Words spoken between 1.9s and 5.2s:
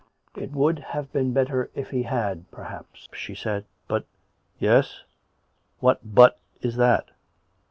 he had, perhaps," she said." But ""Yes?